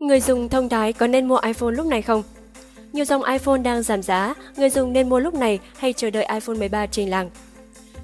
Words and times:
Người 0.00 0.20
dùng 0.20 0.48
thông 0.48 0.68
thái 0.68 0.92
có 0.92 1.06
nên 1.06 1.28
mua 1.28 1.38
iPhone 1.38 1.70
lúc 1.70 1.86
này 1.86 2.02
không? 2.02 2.22
Nhiều 2.92 3.04
dòng 3.04 3.24
iPhone 3.24 3.58
đang 3.58 3.82
giảm 3.82 4.02
giá, 4.02 4.34
người 4.56 4.70
dùng 4.70 4.92
nên 4.92 5.08
mua 5.08 5.18
lúc 5.18 5.34
này 5.34 5.58
hay 5.78 5.92
chờ 5.92 6.10
đợi 6.10 6.26
iPhone 6.34 6.56
13 6.56 6.86
trình 6.86 7.10
làng? 7.10 7.30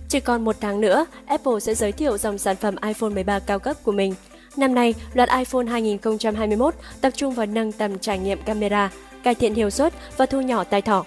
Chỉ 0.08 0.20
còn 0.20 0.44
một 0.44 0.56
tháng 0.60 0.80
nữa, 0.80 1.06
Apple 1.26 1.60
sẽ 1.60 1.74
giới 1.74 1.92
thiệu 1.92 2.18
dòng 2.18 2.38
sản 2.38 2.56
phẩm 2.56 2.74
iPhone 2.86 3.10
13 3.10 3.38
cao 3.38 3.58
cấp 3.58 3.76
của 3.82 3.92
mình. 3.92 4.14
Năm 4.56 4.74
nay, 4.74 4.94
loạt 5.14 5.28
iPhone 5.38 5.66
2021 5.66 6.74
tập 7.00 7.10
trung 7.16 7.34
vào 7.34 7.46
nâng 7.46 7.72
tầm 7.72 7.98
trải 7.98 8.18
nghiệm 8.18 8.42
camera, 8.42 8.90
cải 9.22 9.34
thiện 9.34 9.54
hiệu 9.54 9.70
suất 9.70 9.94
và 10.16 10.26
thu 10.26 10.40
nhỏ 10.40 10.64
tai 10.64 10.82
thỏ. 10.82 11.04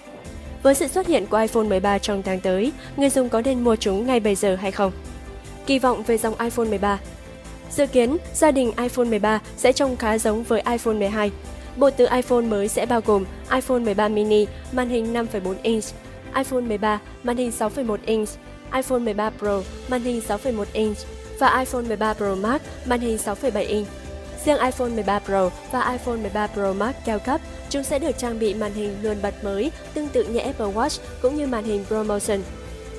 Với 0.62 0.74
sự 0.74 0.88
xuất 0.88 1.06
hiện 1.06 1.26
của 1.26 1.36
iPhone 1.36 1.64
13 1.64 1.98
trong 1.98 2.22
tháng 2.22 2.40
tới, 2.40 2.72
người 2.96 3.10
dùng 3.10 3.28
có 3.28 3.42
nên 3.44 3.64
mua 3.64 3.76
chúng 3.76 4.06
ngay 4.06 4.20
bây 4.20 4.34
giờ 4.34 4.56
hay 4.56 4.70
không? 4.70 4.92
Kỳ 5.66 5.78
vọng 5.78 6.02
về 6.02 6.18
dòng 6.18 6.34
iPhone 6.40 6.68
13 6.68 6.98
Dự 7.70 7.86
kiến, 7.86 8.16
gia 8.34 8.50
đình 8.50 8.72
iPhone 8.76 9.06
13 9.06 9.40
sẽ 9.56 9.72
trông 9.72 9.96
khá 9.96 10.18
giống 10.18 10.42
với 10.42 10.62
iPhone 10.70 10.94
12. 10.94 11.30
Bộ 11.76 11.90
tứ 11.90 12.06
iPhone 12.12 12.42
mới 12.42 12.68
sẽ 12.68 12.86
bao 12.86 13.00
gồm 13.06 13.24
iPhone 13.52 13.78
13 13.78 14.08
mini, 14.08 14.46
màn 14.72 14.88
hình 14.88 15.12
5,4 15.12 15.54
inch, 15.62 15.84
iPhone 16.36 16.60
13, 16.60 17.00
màn 17.22 17.36
hình 17.36 17.50
6,1 17.58 17.96
inch, 18.06 18.28
iPhone 18.74 18.98
13 18.98 19.30
Pro, 19.38 19.62
màn 19.88 20.00
hình 20.00 20.20
6,1 20.28 20.64
inch 20.72 20.96
và 21.38 21.58
iPhone 21.58 21.82
13 21.82 22.14
Pro 22.14 22.34
Max, 22.34 22.60
màn 22.86 23.00
hình 23.00 23.16
6,7 23.16 23.66
inch. 23.66 23.88
Riêng 24.44 24.58
iPhone 24.58 24.88
13 24.88 25.18
Pro 25.18 25.50
và 25.72 25.92
iPhone 25.92 26.16
13 26.16 26.46
Pro 26.46 26.72
Max 26.72 26.94
cao 27.04 27.18
cấp, 27.18 27.40
chúng 27.70 27.82
sẽ 27.82 27.98
được 27.98 28.18
trang 28.18 28.38
bị 28.38 28.54
màn 28.54 28.74
hình 28.74 28.96
luôn 29.02 29.16
bật 29.22 29.44
mới, 29.44 29.72
tương 29.94 30.08
tự 30.08 30.24
như 30.24 30.38
Apple 30.38 30.66
Watch 30.66 30.98
cũng 31.22 31.36
như 31.36 31.46
màn 31.46 31.64
hình 31.64 31.84
ProMotion. 31.88 32.40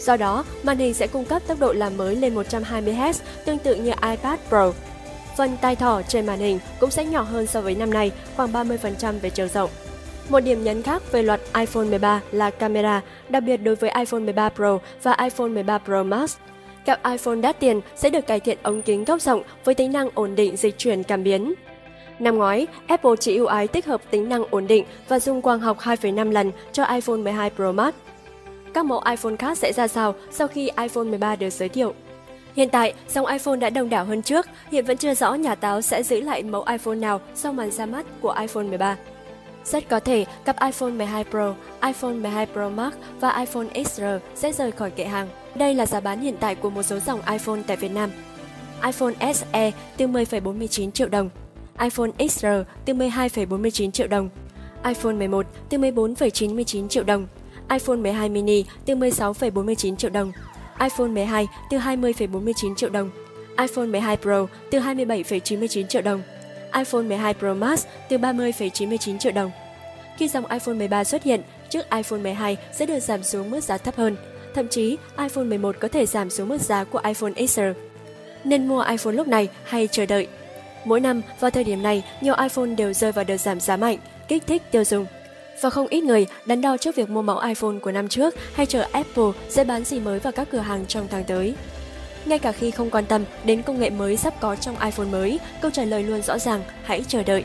Do 0.02 0.18
đó, 0.18 0.46
màn 0.64 0.78
hình 0.78 0.94
sẽ 0.94 1.08
cung 1.08 1.26
cấp 1.26 1.42
tốc 1.48 1.60
độ 1.60 1.74
làm 1.74 1.98
mới 1.98 2.16
lên 2.16 2.36
120Hz, 2.36 3.14
tương 3.46 3.58
tự 3.58 3.76
như 3.76 3.92
iPad 3.92 4.40
Pro. 4.50 4.74
Phần 5.38 5.58
tai 5.62 5.76
thỏ 5.76 6.02
trên 6.02 6.26
màn 6.26 6.40
hình 6.40 6.60
cũng 6.80 6.92
sẽ 6.92 7.06
nhỏ 7.06 7.22
hơn 7.22 7.48
so 7.48 7.62
với 7.62 7.76
năm 7.76 7.94
nay, 7.94 8.12
khoảng 8.36 8.52
30% 8.52 9.20
về 9.22 9.30
chiều 9.30 9.48
rộng. 9.48 9.70
Một 10.30 10.40
điểm 10.40 10.64
nhấn 10.64 10.82
khác 10.82 11.12
về 11.12 11.24
loạt 11.24 11.42
iPhone 11.56 11.86
13 11.86 12.22
là 12.32 12.50
camera, 12.50 13.02
đặc 13.30 13.44
biệt 13.44 13.58
đối 13.58 13.76
với 13.76 13.90
iPhone 13.90 14.22
13 14.22 14.50
Pro 14.50 14.80
và 15.04 15.18
iPhone 15.24 15.48
13 15.48 15.78
Pro 15.78 16.04
Max. 16.04 16.38
Các 16.86 17.00
iPhone 17.04 17.36
đắt 17.36 17.60
tiền 17.60 17.82
sẽ 17.96 18.10
được 18.10 18.28
cải 18.28 18.40
thiện 18.40 18.58
ống 18.64 18.82
kính 18.82 19.06
góc 19.06 19.22
rộng 19.22 19.44
với 19.66 19.76
tính 19.76 19.92
năng 19.92 20.10
ổn 20.14 20.36
định 20.36 20.58
dịch 20.58 20.78
chuyển 20.78 21.04
cảm 21.04 21.24
biến. 21.24 21.54
Năm 22.20 22.38
ngoái, 22.38 22.68
Apple 22.88 23.12
chỉ 23.20 23.38
ưu 23.38 23.46
ái 23.46 23.68
tích 23.68 23.86
hợp 23.86 24.02
tính 24.10 24.30
năng 24.30 24.44
ổn 24.50 24.68
định 24.68 24.86
và 25.08 25.20
dung 25.20 25.42
quang 25.42 25.60
học 25.60 25.78
2,5 25.80 26.32
lần 26.32 26.52
cho 26.72 26.86
iPhone 26.86 27.18
12 27.18 27.50
Pro 27.50 27.72
Max. 27.72 27.94
Các 28.74 28.86
mẫu 28.86 29.02
iPhone 29.10 29.36
khác 29.36 29.58
sẽ 29.58 29.74
ra 29.74 29.88
sao 29.88 30.16
sau 30.32 30.48
khi 30.48 30.70
iPhone 30.78 31.04
13 31.04 31.36
được 31.36 31.50
giới 31.50 31.70
thiệu? 31.70 31.94
Hiện 32.56 32.70
tại, 32.70 32.94
dòng 33.10 33.26
iPhone 33.26 33.56
đã 33.56 33.70
đông 33.70 33.90
đảo 33.90 34.06
hơn 34.06 34.22
trước, 34.22 34.46
hiện 34.72 34.86
vẫn 34.86 34.98
chưa 34.98 35.14
rõ 35.14 35.34
nhà 35.34 35.56
táo 35.56 35.82
sẽ 35.82 36.04
giữ 36.04 36.22
lại 36.22 36.44
mẫu 36.44 36.66
iPhone 36.72 36.96
nào 36.96 37.22
sau 37.36 37.54
màn 37.54 37.72
ra 37.72 37.86
mắt 37.86 38.06
của 38.22 38.36
iPhone 38.40 38.64
13. 38.64 38.98
Rất 39.66 39.90
có 39.90 40.00
thể 40.00 40.26
cặp 40.46 40.56
iPhone 40.66 40.90
12 40.90 41.24
Pro, 41.24 41.56
iPhone 41.86 42.14
12 42.14 42.46
Pro 42.46 42.70
Max 42.70 42.94
và 43.20 43.38
iPhone 43.40 43.84
XR 43.86 44.04
sẽ 44.36 44.52
rời 44.52 44.72
khỏi 44.72 44.92
kệ 44.92 45.06
hàng. 45.06 45.28
Đây 45.56 45.74
là 45.76 45.86
giá 45.86 46.00
bán 46.00 46.22
hiện 46.22 46.36
tại 46.40 46.56
của 46.56 46.70
một 46.70 46.84
số 46.84 47.00
dòng 47.00 47.22
iPhone 47.32 47.60
tại 47.68 47.78
Việt 47.78 47.92
Nam. 47.92 48.10
iPhone 48.86 49.34
SE 49.34 49.72
từ 49.98 50.08
10,49 50.08 50.92
triệu 50.92 51.10
đồng, 51.10 51.30
iPhone 51.80 52.28
XR 52.30 52.48
từ 52.86 52.94
12,49 52.94 53.92
triệu 53.92 54.08
đồng, 54.08 54.30
iPhone 54.86 55.14
11 55.14 55.46
từ 55.70 55.78
14,99 55.78 56.88
triệu 56.88 57.04
đồng, 57.04 57.28
iPhone 57.70 57.98
12 57.98 58.30
mini 58.30 58.64
từ 58.86 58.96
16,49 58.96 59.96
triệu 59.96 60.10
đồng, 60.10 60.32
iPhone 60.80 61.08
12 61.08 61.48
từ 61.70 61.78
20,49 61.78 62.76
triệu 62.76 62.90
đồng, 62.90 63.10
iPhone 63.58 63.86
12 63.86 64.18
Pro 64.18 64.48
từ 64.72 64.80
27,99 64.80 65.88
triệu 65.88 66.02
đồng, 66.02 66.22
iPhone 66.74 67.04
12 67.04 67.34
Pro 67.34 67.54
Max 67.54 67.86
từ 68.10 68.18
30,99 68.18 69.18
triệu 69.18 69.32
đồng. 69.32 69.52
Khi 70.18 70.28
dòng 70.28 70.46
iPhone 70.46 70.76
13 70.76 71.04
xuất 71.04 71.24
hiện, 71.24 71.42
chiếc 71.70 71.90
iPhone 71.90 72.20
12 72.20 72.58
sẽ 72.74 72.86
được 72.86 73.00
giảm 73.00 73.24
xuống 73.24 73.52
mức 73.52 73.64
giá 73.64 73.78
thấp 73.78 73.96
hơn. 73.96 74.16
Thậm 74.56 74.68
chí, 74.68 74.98
iPhone 75.18 75.44
11 75.46 75.76
có 75.80 75.88
thể 75.88 76.06
giảm 76.06 76.30
xuống 76.30 76.50
mức 76.50 76.62
giá 76.62 76.84
của 76.84 77.02
iPhone 77.04 77.48
XR. 77.48 77.62
Nên 78.44 78.68
mua 78.68 78.82
iPhone 78.82 79.14
lúc 79.14 79.28
này 79.28 79.50
hay 79.64 79.88
chờ 79.88 80.06
đợi? 80.06 80.28
Mỗi 80.86 81.00
năm, 81.00 81.22
vào 81.40 81.52
thời 81.52 81.64
điểm 81.64 81.84
này, 81.84 82.04
nhiều 82.22 82.36
iPhone 82.42 82.76
đều 82.76 82.94
rơi 82.94 83.12
vào 83.12 83.26
đợt 83.26 83.38
giảm 83.38 83.60
giá 83.60 83.78
mạnh, 83.78 83.98
kích 84.28 84.44
thích 84.48 84.62
tiêu 84.72 84.84
dùng. 84.84 85.06
Và 85.62 85.70
không 85.70 85.88
ít 85.88 86.04
người 86.04 86.28
đắn 86.46 86.62
đo 86.62 86.78
trước 86.78 86.96
việc 86.96 87.10
mua 87.10 87.22
mẫu 87.22 87.40
iPhone 87.40 87.80
của 87.82 87.92
năm 87.92 88.08
trước 88.08 88.36
hay 88.54 88.66
chờ 88.66 88.86
Apple 88.92 89.32
sẽ 89.50 89.64
bán 89.64 89.84
gì 89.84 90.00
mới 90.00 90.20
vào 90.20 90.34
các 90.34 90.48
cửa 90.52 90.60
hàng 90.60 90.86
trong 90.86 91.08
tháng 91.12 91.24
tới. 91.24 91.56
Ngay 92.26 92.40
cả 92.40 92.52
khi 92.52 92.72
không 92.72 92.90
quan 92.90 93.06
tâm 93.06 93.24
đến 93.44 93.62
công 93.62 93.80
nghệ 93.80 93.90
mới 93.90 94.18
sắp 94.18 94.34
có 94.40 94.56
trong 94.56 94.76
iPhone 94.80 95.08
mới, 95.08 95.40
câu 95.62 95.72
trả 95.72 95.86
lời 95.86 96.04
luôn 96.04 96.22
rõ 96.22 96.40
ràng, 96.40 96.62
hãy 96.84 97.04
chờ 97.08 97.24
đợi. 97.24 97.44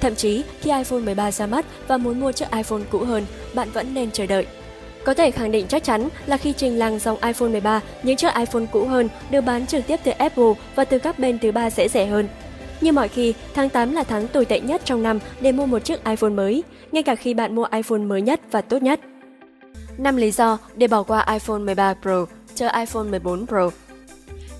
Thậm 0.00 0.14
chí, 0.14 0.42
khi 0.60 0.72
iPhone 0.72 1.00
13 1.00 1.32
ra 1.32 1.46
mắt 1.46 1.66
và 1.88 1.96
muốn 1.96 2.20
mua 2.20 2.32
chiếc 2.32 2.50
iPhone 2.50 2.82
cũ 2.90 2.98
hơn, 2.98 3.26
bạn 3.54 3.70
vẫn 3.70 3.94
nên 3.94 4.10
chờ 4.10 4.26
đợi. 4.26 4.46
Có 5.04 5.14
thể 5.14 5.30
khẳng 5.30 5.52
định 5.52 5.66
chắc 5.68 5.84
chắn 5.84 6.08
là 6.26 6.36
khi 6.36 6.52
trình 6.52 6.78
làng 6.78 6.98
dòng 6.98 7.18
iPhone 7.22 7.48
13, 7.48 7.80
những 8.02 8.16
chiếc 8.16 8.34
iPhone 8.34 8.66
cũ 8.72 8.84
hơn 8.84 9.08
được 9.30 9.40
bán 9.40 9.66
trực 9.66 9.86
tiếp 9.86 10.00
từ 10.04 10.10
Apple 10.10 10.52
và 10.74 10.84
từ 10.84 10.98
các 10.98 11.18
bên 11.18 11.38
thứ 11.38 11.52
ba 11.52 11.70
sẽ 11.70 11.88
rẻ 11.88 12.06
hơn. 12.06 12.28
Như 12.80 12.92
mọi 12.92 13.08
khi, 13.08 13.34
tháng 13.54 13.68
8 13.68 13.92
là 13.92 14.02
tháng 14.02 14.28
tồi 14.28 14.44
tệ 14.44 14.60
nhất 14.60 14.82
trong 14.84 15.02
năm 15.02 15.18
để 15.40 15.52
mua 15.52 15.66
một 15.66 15.78
chiếc 15.78 16.04
iPhone 16.04 16.30
mới, 16.30 16.64
ngay 16.92 17.02
cả 17.02 17.14
khi 17.14 17.34
bạn 17.34 17.54
mua 17.54 17.66
iPhone 17.72 17.98
mới 17.98 18.22
nhất 18.22 18.40
và 18.50 18.60
tốt 18.60 18.82
nhất. 18.82 19.00
5 19.98 20.16
lý 20.16 20.30
do 20.30 20.58
để 20.76 20.88
bỏ 20.88 21.02
qua 21.02 21.26
iPhone 21.32 21.58
13 21.58 21.94
Pro, 22.02 22.26
chờ 22.54 22.68
iPhone 22.68 23.04
14 23.04 23.46
Pro. 23.46 23.70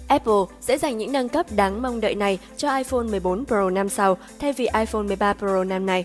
Apple 0.09 0.57
sẽ 0.61 0.79
dành 0.79 0.99
những 0.99 1.13
nâng 1.13 1.29
cấp 1.29 1.47
đáng 1.57 1.83
mong 1.83 2.01
đợi 2.01 2.15
này 2.15 2.39
cho 2.57 2.77
iPhone 2.77 3.03
14 3.03 3.45
Pro 3.45 3.71
năm 3.71 3.89
sau 3.89 4.17
thay 4.39 4.53
vì 4.53 4.69
iPhone 4.75 5.03
13 5.03 5.33
Pro 5.33 5.65
năm 5.65 5.87
nay. 5.87 6.05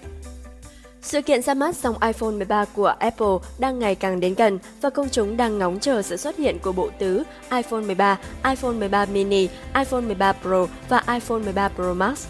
Sự 1.02 1.22
kiện 1.22 1.42
ra 1.42 1.54
mắt 1.54 1.76
dòng 1.76 1.96
iPhone 2.02 2.32
13 2.32 2.66
của 2.66 2.94
Apple 3.00 3.38
đang 3.60 3.80
ngày 3.80 3.96
càng 3.96 4.20
đến 4.20 4.36
gần 4.38 4.60
và 4.82 4.90
công 4.90 5.10
chúng 5.10 5.38
đang 5.38 5.58
ngóng 5.58 5.80
chờ 5.80 6.02
sự 6.02 6.18
xuất 6.18 6.38
hiện 6.38 6.60
của 6.60 6.72
bộ 6.72 6.90
tứ 7.00 7.24
iPhone 7.52 7.82
13, 7.82 8.18
iPhone 8.44 8.74
13 8.74 9.06
mini, 9.06 9.48
iPhone 9.76 10.02
13 10.02 10.34
Pro 10.34 10.68
và 10.90 11.04
iPhone 11.14 11.40
13 11.40 11.70
Pro 11.70 11.94
Max. 11.94 12.28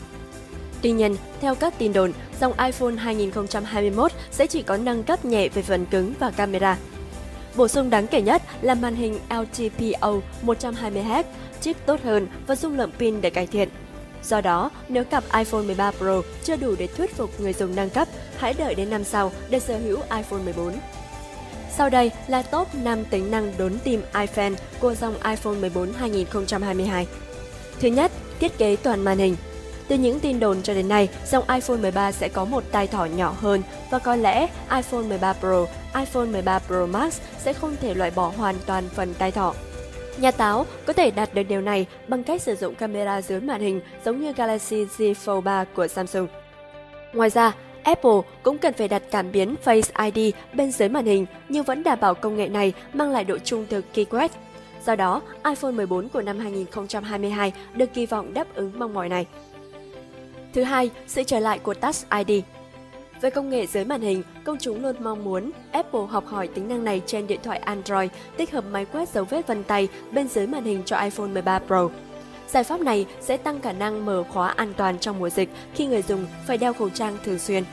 Tuy 0.81 0.91
nhiên, 0.91 1.15
theo 1.41 1.55
các 1.55 1.73
tin 1.77 1.93
đồn, 1.93 2.11
dòng 2.41 2.53
iPhone 2.59 2.95
2021 2.95 4.11
sẽ 4.31 4.47
chỉ 4.47 4.61
có 4.61 4.77
nâng 4.77 5.03
cấp 5.03 5.25
nhẹ 5.25 5.49
về 5.49 5.61
phần 5.61 5.85
cứng 5.85 6.13
và 6.19 6.31
camera. 6.31 6.77
Bổ 7.55 7.67
sung 7.67 7.89
đáng 7.89 8.07
kể 8.07 8.21
nhất 8.21 8.41
là 8.61 8.75
màn 8.75 8.95
hình 8.95 9.19
LTPO 9.29 10.13
120Hz, 10.45 11.23
chip 11.61 11.85
tốt 11.85 11.99
hơn 12.03 12.27
và 12.47 12.55
dung 12.55 12.77
lượng 12.77 12.91
pin 12.99 13.21
để 13.21 13.29
cải 13.29 13.47
thiện. 13.47 13.69
Do 14.23 14.41
đó, 14.41 14.69
nếu 14.89 15.03
cặp 15.03 15.23
iPhone 15.33 15.61
13 15.61 15.91
Pro 15.91 16.21
chưa 16.43 16.55
đủ 16.55 16.75
để 16.79 16.87
thuyết 16.87 17.15
phục 17.17 17.39
người 17.39 17.53
dùng 17.53 17.75
nâng 17.75 17.89
cấp, 17.89 18.07
hãy 18.37 18.53
đợi 18.53 18.75
đến 18.75 18.89
năm 18.89 19.03
sau 19.03 19.31
để 19.49 19.59
sở 19.59 19.77
hữu 19.77 19.97
iPhone 19.97 20.41
14. 20.45 20.73
Sau 21.77 21.89
đây 21.89 22.11
là 22.27 22.41
top 22.41 22.75
5 22.75 23.05
tính 23.05 23.31
năng 23.31 23.53
đốn 23.57 23.79
tim 23.83 24.01
iPhone 24.19 24.51
của 24.79 24.95
dòng 24.95 25.15
iPhone 25.23 25.55
14 25.55 25.93
2022. 25.93 27.07
Thứ 27.79 27.87
nhất, 27.87 28.11
thiết 28.39 28.57
kế 28.57 28.75
toàn 28.75 29.03
màn 29.03 29.17
hình. 29.17 29.35
Từ 29.87 29.97
những 29.97 30.19
tin 30.19 30.39
đồn 30.39 30.61
cho 30.61 30.73
đến 30.73 30.87
nay, 30.87 31.09
dòng 31.31 31.43
iPhone 31.49 31.77
13 31.77 32.11
sẽ 32.11 32.29
có 32.29 32.45
một 32.45 32.63
tai 32.71 32.87
thỏ 32.87 33.05
nhỏ 33.05 33.35
hơn 33.39 33.61
và 33.89 33.99
có 33.99 34.15
lẽ 34.15 34.47
iPhone 34.75 35.03
13 35.03 35.33
Pro, 35.33 35.65
iPhone 35.95 36.25
13 36.25 36.59
Pro 36.59 36.85
Max 36.85 37.19
sẽ 37.43 37.53
không 37.53 37.75
thể 37.81 37.93
loại 37.93 38.11
bỏ 38.11 38.33
hoàn 38.37 38.55
toàn 38.65 38.89
phần 38.95 39.13
tai 39.13 39.31
thỏ. 39.31 39.53
Nhà 40.17 40.31
táo 40.31 40.65
có 40.85 40.93
thể 40.93 41.11
đạt 41.11 41.33
được 41.33 41.43
điều 41.43 41.61
này 41.61 41.85
bằng 42.07 42.23
cách 42.23 42.41
sử 42.41 42.55
dụng 42.55 42.75
camera 42.75 43.21
dưới 43.21 43.39
màn 43.39 43.61
hình 43.61 43.81
giống 44.05 44.21
như 44.21 44.33
Galaxy 44.33 44.85
Z 44.85 45.13
Fold 45.13 45.41
3 45.41 45.63
của 45.63 45.87
Samsung. 45.87 46.27
Ngoài 47.13 47.29
ra, 47.29 47.55
Apple 47.83 48.21
cũng 48.43 48.57
cần 48.57 48.73
phải 48.73 48.87
đặt 48.87 49.03
cảm 49.11 49.31
biến 49.31 49.55
Face 49.63 50.11
ID 50.11 50.33
bên 50.53 50.71
dưới 50.71 50.89
màn 50.89 51.05
hình 51.05 51.25
nhưng 51.49 51.63
vẫn 51.63 51.83
đảm 51.83 51.99
bảo 51.99 52.13
công 52.13 52.37
nghệ 52.37 52.47
này 52.47 52.73
mang 52.93 53.11
lại 53.11 53.23
độ 53.23 53.37
trung 53.37 53.65
thực 53.69 53.85
kỳ 53.93 54.05
quét. 54.05 54.31
Do 54.85 54.95
đó, 54.95 55.21
iPhone 55.45 55.71
14 55.71 56.09
của 56.09 56.21
năm 56.21 56.39
2022 56.39 57.53
được 57.73 57.93
kỳ 57.93 58.05
vọng 58.05 58.33
đáp 58.33 58.47
ứng 58.53 58.71
mong 58.79 58.93
mỏi 58.93 59.09
này. 59.09 59.25
Thứ 60.53 60.63
hai, 60.63 60.91
sự 61.07 61.23
trở 61.23 61.39
lại 61.39 61.59
của 61.59 61.73
Touch 61.73 62.27
ID. 62.27 62.43
Về 63.21 63.29
công 63.29 63.49
nghệ 63.49 63.67
dưới 63.67 63.85
màn 63.85 64.01
hình, 64.01 64.23
công 64.43 64.57
chúng 64.59 64.81
luôn 64.81 64.95
mong 64.99 65.23
muốn 65.23 65.51
Apple 65.71 66.05
học 66.09 66.27
hỏi 66.27 66.47
tính 66.47 66.67
năng 66.67 66.83
này 66.83 67.01
trên 67.05 67.27
điện 67.27 67.39
thoại 67.43 67.59
Android, 67.59 68.09
tích 68.37 68.51
hợp 68.51 68.63
máy 68.71 68.85
quét 68.85 69.09
dấu 69.09 69.23
vết 69.23 69.47
vân 69.47 69.63
tay 69.63 69.87
bên 70.11 70.27
dưới 70.27 70.47
màn 70.47 70.63
hình 70.63 70.81
cho 70.85 70.99
iPhone 70.99 71.27
13 71.27 71.59
Pro. 71.59 71.89
Giải 72.47 72.63
pháp 72.63 72.79
này 72.79 73.05
sẽ 73.21 73.37
tăng 73.37 73.61
khả 73.61 73.71
năng 73.73 74.05
mở 74.05 74.23
khóa 74.29 74.47
an 74.47 74.73
toàn 74.77 74.99
trong 74.99 75.19
mùa 75.19 75.29
dịch 75.29 75.49
khi 75.73 75.85
người 75.85 76.01
dùng 76.01 76.25
phải 76.47 76.57
đeo 76.57 76.73
khẩu 76.73 76.89
trang 76.89 77.17
thường 77.25 77.39
xuyên. 77.39 77.63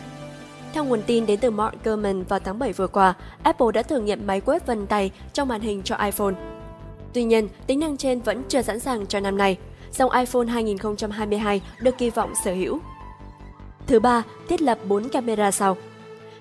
Theo 0.73 0.85
nguồn 0.85 1.03
tin 1.07 1.27
đến 1.27 1.41
từ 1.41 1.51
Mark 1.51 1.75
Gurman 1.85 2.23
vào 2.23 2.39
tháng 2.39 2.59
7 2.59 2.73
vừa 2.73 2.87
qua, 2.87 3.15
Apple 3.43 3.67
đã 3.75 3.83
thử 3.83 4.01
nghiệm 4.01 4.27
máy 4.27 4.41
quét 4.41 4.67
vân 4.67 4.87
tay 4.87 5.11
trong 5.33 5.49
màn 5.49 5.61
hình 5.61 5.83
cho 5.85 5.97
iPhone. 5.97 6.35
Tuy 7.13 7.25
nhiên, 7.25 7.49
tính 7.67 7.81
năng 7.81 7.97
trên 7.97 8.21
vẫn 8.21 8.43
chưa 8.49 8.63
sẵn 8.63 8.81
sàng 8.81 9.07
cho 9.07 9.21
năm 9.21 9.39
nay. 9.39 9.59
Dòng 9.93 10.13
iPhone 10.13 10.47
2022 10.47 11.61
được 11.81 11.99
kỳ 11.99 12.11
vọng 12.11 12.33
sở 12.45 12.53
hữu. 12.53 12.81
Thứ 13.89 14.01
ba, 14.01 14.23
thiết 14.49 14.63
lập 14.63 14.79
4 14.85 15.09
camera 15.09 15.51
sau. 15.51 15.77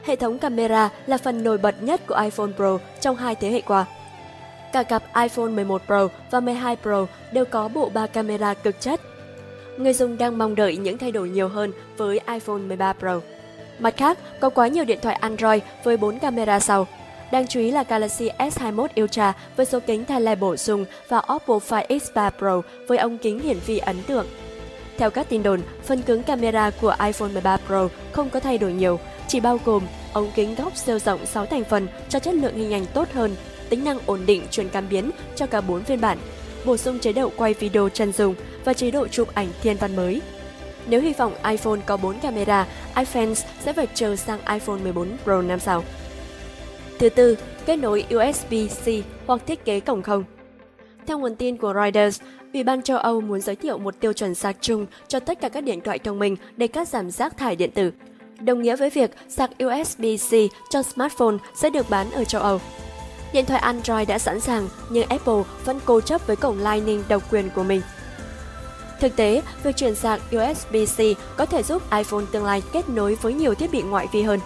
Hệ 0.03 0.15
thống 0.15 0.39
camera 0.39 0.89
là 1.05 1.17
phần 1.17 1.43
nổi 1.43 1.57
bật 1.57 1.83
nhất 1.83 2.01
của 2.07 2.15
iPhone 2.15 2.51
Pro 2.55 2.77
trong 3.01 3.15
hai 3.15 3.35
thế 3.35 3.51
hệ 3.51 3.61
qua. 3.61 3.85
Cả 4.73 4.83
cặp 4.83 5.03
iPhone 5.23 5.49
11 5.49 5.81
Pro 5.85 6.07
và 6.31 6.39
12 6.39 6.75
Pro 6.75 7.05
đều 7.33 7.45
có 7.45 7.67
bộ 7.67 7.89
ba 7.93 8.07
camera 8.07 8.53
cực 8.53 8.81
chất. 8.81 9.01
người 9.77 9.93
dùng 9.93 10.17
đang 10.17 10.37
mong 10.37 10.55
đợi 10.55 10.77
những 10.77 10.97
thay 10.97 11.11
đổi 11.11 11.29
nhiều 11.29 11.47
hơn 11.47 11.71
với 11.97 12.19
iPhone 12.27 12.57
13 12.57 12.93
Pro. 12.93 13.21
Mặt 13.79 13.97
khác, 13.97 14.17
có 14.39 14.49
quá 14.49 14.67
nhiều 14.67 14.85
điện 14.85 14.99
thoại 15.01 15.15
Android 15.15 15.61
với 15.83 15.97
4 15.97 16.19
camera 16.19 16.59
sau. 16.59 16.87
Đáng 17.31 17.47
chú 17.47 17.59
ý 17.59 17.71
là 17.71 17.83
Galaxy 17.83 18.29
S21 18.29 18.87
Ultra 19.03 19.33
với 19.55 19.65
số 19.65 19.79
kính 19.79 20.05
thay 20.05 20.19
tele 20.19 20.35
bổ 20.35 20.57
sung 20.57 20.85
và 21.09 21.21
Oppo 21.33 21.59
Find 21.69 21.87
X3 21.87 22.31
Pro 22.37 22.61
với 22.87 22.97
ống 22.97 23.17
kính 23.17 23.39
hiển 23.39 23.57
vi 23.65 23.77
ấn 23.77 24.03
tượng. 24.07 24.27
Theo 24.97 25.09
các 25.09 25.29
tin 25.29 25.43
đồn, 25.43 25.61
phần 25.83 26.01
cứng 26.01 26.23
camera 26.23 26.69
của 26.69 26.95
iPhone 27.05 27.29
13 27.29 27.57
Pro 27.57 27.89
không 28.11 28.29
có 28.29 28.39
thay 28.39 28.57
đổi 28.57 28.73
nhiều, 28.73 28.99
chỉ 29.27 29.39
bao 29.39 29.59
gồm 29.65 29.83
ống 30.13 30.31
kính 30.35 30.55
góc 30.55 30.77
siêu 30.77 30.99
rộng 30.99 31.25
6 31.25 31.45
thành 31.45 31.63
phần 31.63 31.87
cho 32.09 32.19
chất 32.19 32.35
lượng 32.35 32.55
hình 32.55 32.73
ảnh 32.73 32.85
tốt 32.93 33.07
hơn, 33.13 33.35
tính 33.69 33.83
năng 33.83 33.99
ổn 34.05 34.19
định 34.25 34.43
truyền 34.51 34.69
cảm 34.69 34.89
biến 34.89 35.11
cho 35.35 35.45
cả 35.45 35.61
4 35.61 35.83
phiên 35.83 36.01
bản, 36.01 36.17
bổ 36.65 36.77
sung 36.77 36.99
chế 36.99 37.13
độ 37.13 37.31
quay 37.37 37.53
video 37.53 37.89
chân 37.89 38.13
dung 38.13 38.35
và 38.65 38.73
chế 38.73 38.91
độ 38.91 39.07
chụp 39.07 39.27
ảnh 39.33 39.47
thiên 39.61 39.77
văn 39.77 39.95
mới. 39.95 40.21
Nếu 40.87 41.01
hy 41.01 41.13
vọng 41.13 41.33
iPhone 41.49 41.79
có 41.85 41.97
4 41.97 42.19
camera, 42.19 42.67
iFans 42.95 43.35
sẽ 43.65 43.73
phải 43.73 43.87
chờ 43.93 44.15
sang 44.15 44.39
iPhone 44.39 44.77
14 44.77 45.17
Pro 45.23 45.41
năm 45.41 45.59
sau. 45.59 45.83
Thứ 46.99 47.09
tư, 47.09 47.37
kết 47.65 47.75
nối 47.75 48.05
USB-C 48.09 49.01
hoặc 49.27 49.41
thiết 49.47 49.65
kế 49.65 49.79
cổng 49.79 50.03
không. 50.03 50.23
Theo 51.07 51.19
nguồn 51.19 51.35
tin 51.35 51.57
của 51.57 51.73
Reuters, 51.73 52.21
Ủy 52.53 52.63
ban 52.63 52.81
châu 52.81 52.97
Âu 52.97 53.21
muốn 53.21 53.41
giới 53.41 53.55
thiệu 53.55 53.77
một 53.77 53.99
tiêu 53.99 54.13
chuẩn 54.13 54.35
sạc 54.35 54.55
chung 54.61 54.85
cho 55.07 55.19
tất 55.19 55.41
cả 55.41 55.49
các 55.49 55.63
điện 55.63 55.81
thoại 55.81 55.99
thông 55.99 56.19
minh 56.19 56.35
để 56.57 56.67
cắt 56.67 56.87
giảm 56.87 57.11
rác 57.11 57.37
thải 57.37 57.55
điện 57.55 57.71
tử, 57.71 57.91
đồng 58.39 58.61
nghĩa 58.61 58.75
với 58.75 58.89
việc 58.89 59.11
sạc 59.29 59.49
USB-C 59.59 60.47
cho 60.69 60.83
smartphone 60.83 61.35
sẽ 61.55 61.69
được 61.69 61.89
bán 61.89 62.11
ở 62.11 62.23
châu 62.23 62.41
Âu. 62.41 62.59
Điện 63.33 63.45
thoại 63.45 63.59
Android 63.59 64.07
đã 64.07 64.19
sẵn 64.19 64.39
sàng, 64.39 64.67
nhưng 64.89 65.09
Apple 65.09 65.43
vẫn 65.65 65.79
cố 65.85 66.01
chấp 66.01 66.27
với 66.27 66.35
cổng 66.35 66.59
Lightning 66.59 67.03
độc 67.07 67.33
quyền 67.33 67.49
của 67.49 67.63
mình. 67.63 67.81
Thực 68.99 69.15
tế, 69.15 69.41
việc 69.63 69.75
chuyển 69.75 69.95
sạc 69.95 70.21
USB-C 70.31 71.13
có 71.37 71.45
thể 71.45 71.63
giúp 71.63 71.81
iPhone 71.97 72.23
tương 72.31 72.45
lai 72.45 72.63
kết 72.73 72.89
nối 72.89 73.15
với 73.21 73.33
nhiều 73.33 73.53
thiết 73.53 73.71
bị 73.71 73.81
ngoại 73.81 74.07
vi 74.11 74.21
hơn. 74.21 74.39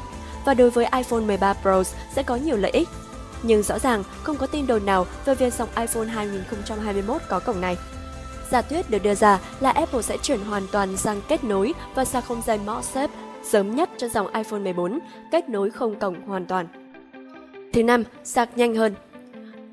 Và 0.46 0.54
đối 0.54 0.69
với 0.69 0.86
iPhone 0.86 1.22
13 1.22 1.54
Pro 1.54 1.84
sẽ 2.16 2.24
có 2.24 2.36
nhiều 2.36 2.57
lợi 2.57 2.72
ích. 2.72 2.88
Nhưng 3.44 3.64
rõ 3.64 3.80
ràng 3.80 4.04
không 4.24 4.38
có 4.38 4.48
tin 4.48 4.68
đồn 4.68 4.86
nào 4.86 5.06
về 5.26 5.36
việc 5.36 5.54
dòng 5.54 5.70
iPhone 5.76 6.06
2021 6.06 7.22
có 7.30 7.40
cổng 7.40 7.62
này. 7.62 7.78
Giả 8.52 8.62
thuyết 8.62 8.90
được 8.90 9.04
đưa 9.04 9.16
ra 9.16 9.40
là 9.60 9.72
Apple 9.72 10.02
sẽ 10.02 10.18
chuyển 10.18 10.40
hoàn 10.40 10.64
toàn 10.72 10.98
sang 10.98 11.22
kết 11.28 11.44
nối 11.44 11.74
và 11.96 12.06
sạc 12.06 12.26
không 12.26 12.42
dây 12.46 12.60
MagSafe 12.66 13.08
sớm 13.44 13.76
nhất 13.76 13.90
cho 13.98 14.08
dòng 14.08 14.34
iPhone 14.34 14.60
14, 14.60 15.00
kết 15.32 15.50
nối 15.50 15.70
không 15.70 15.96
cổng 15.96 16.16
hoàn 16.28 16.46
toàn. 16.46 16.68
Thứ 17.74 17.84
năm, 17.84 18.04
sạc 18.24 18.58
nhanh 18.58 18.76
hơn. 18.76 18.96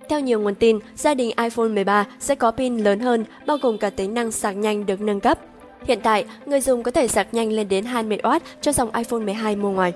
Theo 0.09 0.21
nhiều 0.21 0.41
nguồn 0.41 0.55
tin, 0.55 0.79
gia 0.97 1.15
đình 1.15 1.31
iPhone 1.37 1.69
13 1.69 2.07
sẽ 2.21 2.35
có 2.35 2.51
pin 2.51 2.79
lớn 2.79 3.01
hơn, 3.01 3.25
bao 3.47 3.57
gồm 3.63 3.79
cả 3.79 3.91
tính 3.91 4.15
năng 4.15 4.33
sạc 4.33 4.57
nhanh 4.57 4.87
được 4.87 5.01
nâng 5.01 5.21
cấp. 5.21 5.39
Hiện 5.85 6.01
tại, 6.03 6.25
người 6.47 6.61
dùng 6.61 6.83
có 6.83 6.91
thể 6.91 7.09
sạc 7.09 7.35
nhanh 7.35 7.53
lên 7.53 7.69
đến 7.69 7.85
20W 7.85 8.41
cho 8.61 8.73
dòng 8.73 8.95
iPhone 8.95 9.21
12 9.21 9.57
mua 9.57 9.71
ngoài. 9.71 9.93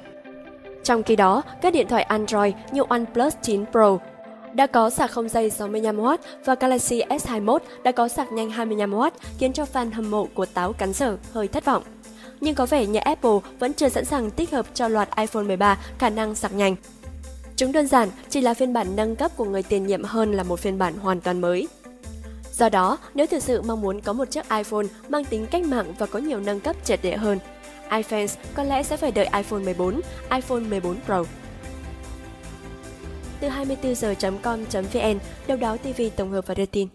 Trong 0.85 1.03
khi 1.03 1.17
đó, 1.17 1.43
các 1.63 1.73
điện 1.73 1.87
thoại 1.89 2.03
Android 2.03 2.55
như 2.73 2.83
OnePlus 2.89 3.35
9 3.43 3.65
Pro 3.71 3.99
đã 4.55 4.67
có 4.67 4.91
sạc 4.91 5.11
không 5.11 5.29
dây 5.29 5.51
65W 5.59 6.17
và 6.45 6.55
Galaxy 6.55 7.03
S21 7.03 7.59
đã 7.83 7.93
có 7.93 8.09
sạc 8.09 8.33
nhanh 8.33 8.51
25W, 8.51 9.11
khiến 9.39 9.53
cho 9.53 9.65
fan 9.73 9.93
hâm 9.93 10.11
mộ 10.11 10.29
của 10.35 10.47
táo 10.47 10.73
cắn 10.73 10.93
sở 10.93 11.17
hơi 11.33 11.49
thất 11.49 11.65
vọng. 11.65 11.83
Nhưng 12.41 12.55
có 12.55 12.67
vẻ 12.67 12.87
như 12.87 12.99
Apple 12.99 13.39
vẫn 13.59 13.73
chưa 13.73 13.89
sẵn 13.89 14.05
sàng 14.05 14.31
tích 14.31 14.51
hợp 14.51 14.67
cho 14.75 14.89
loạt 14.89 15.09
iPhone 15.17 15.45
13 15.45 15.79
khả 15.99 16.11
năng 16.11 16.35
sạc 16.35 16.55
nhanh. 16.55 16.77
Chúng 17.57 17.73
đơn 17.73 17.87
giản 17.87 18.09
chỉ 18.31 18.41
là 18.41 18.55
phiên 18.55 18.73
bản 18.73 18.87
nâng 18.97 19.17
cấp 19.17 19.33
của 19.37 19.45
người 19.45 19.63
tiền 19.63 19.87
nhiệm 19.87 20.05
hơn 20.05 20.33
là 20.33 20.43
một 20.43 20.61
phiên 20.61 20.79
bản 20.79 20.95
hoàn 20.99 21.21
toàn 21.21 21.41
mới. 21.41 21.69
Do 22.53 22.69
đó, 22.69 22.99
nếu 23.15 23.27
thực 23.27 23.43
sự 23.43 23.63
mong 23.63 23.81
muốn 23.81 24.01
có 24.01 24.13
một 24.13 24.31
chiếc 24.31 24.51
iPhone 24.51 24.87
mang 25.09 25.25
tính 25.25 25.47
cách 25.51 25.65
mạng 25.65 25.95
và 25.99 26.07
có 26.07 26.19
nhiều 26.19 26.41
nâng 26.41 26.61
cấp 26.61 26.77
triệt 26.85 27.01
để 27.03 27.17
hơn, 27.17 27.39
iFans 27.91 28.29
có 28.55 28.63
lẽ 28.63 28.83
sẽ 28.83 28.97
phải 28.97 29.13
đợi 29.13 29.29
iPhone 29.37 29.61
14, 29.61 30.01
iPhone 30.31 30.61
14 30.61 30.97
Pro. 31.07 31.25
Từ 33.41 33.49
24 33.49 33.95
giờ.com.vn, 33.95 35.19
Đầu 35.47 35.59
đáo 35.59 35.77
TV 35.77 36.03
tổng 36.17 36.31
hợp 36.31 36.47
và 36.47 36.55
đưa 36.55 36.67
tin. 36.67 36.89